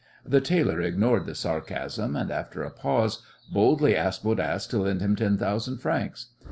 [0.25, 3.21] The tailor ignored the sarcasm, and, after a pause,
[3.53, 6.29] boldly asked Bodasse to lend him ten thousand francs.